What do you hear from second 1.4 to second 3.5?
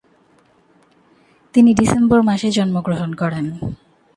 তিনি ডিসেম্বর মাসে জন্মগ্রহণ করেন।